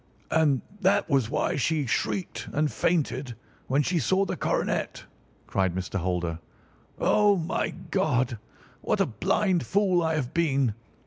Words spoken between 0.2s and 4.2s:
"And that was why she shrieked and fainted when she